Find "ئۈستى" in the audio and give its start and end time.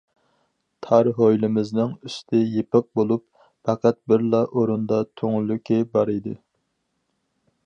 2.09-2.41